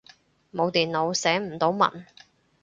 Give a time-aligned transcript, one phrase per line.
[0.51, 2.07] 冇電腦，寫唔到文